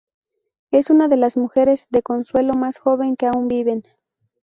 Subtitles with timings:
[0.71, 3.83] Es una de las mujeres de consuelo más jóvenes que aún viven.